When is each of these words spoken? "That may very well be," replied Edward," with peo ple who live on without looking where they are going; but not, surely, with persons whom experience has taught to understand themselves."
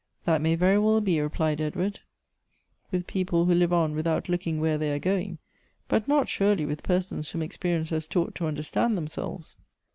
"That 0.25 0.41
may 0.41 0.55
very 0.55 0.79
well 0.79 0.99
be," 0.99 1.21
replied 1.21 1.61
Edward," 1.61 1.99
with 2.91 3.05
peo 3.05 3.23
ple 3.23 3.45
who 3.45 3.53
live 3.53 3.71
on 3.71 3.93
without 3.93 4.29
looking 4.29 4.59
where 4.59 4.79
they 4.79 4.91
are 4.91 4.97
going; 4.97 5.37
but 5.87 6.07
not, 6.07 6.27
surely, 6.27 6.65
with 6.65 6.81
persons 6.81 7.29
whom 7.29 7.43
experience 7.43 7.91
has 7.91 8.07
taught 8.07 8.33
to 8.33 8.47
understand 8.47 8.97
themselves." 8.97 9.57